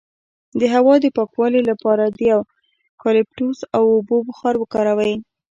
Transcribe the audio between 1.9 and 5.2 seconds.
د یوکالیپټوس او اوبو بخار وکاروئ